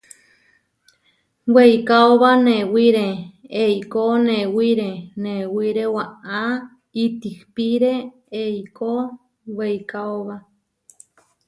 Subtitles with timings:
[1.53, 3.07] Weikaóba newiré
[3.63, 4.89] eikó newiré
[5.23, 6.39] newiré, waʼá
[7.03, 7.93] itihpíre
[8.43, 8.91] eikó
[9.57, 10.35] weikaóba.